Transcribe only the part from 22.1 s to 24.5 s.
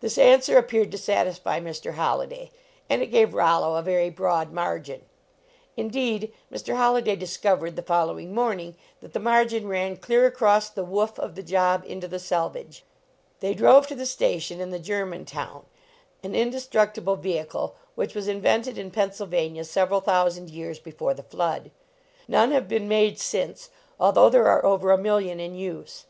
None have been made since, although there